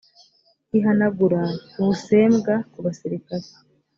[0.77, 1.41] ihanagura
[1.77, 3.47] busembwa ku basirikare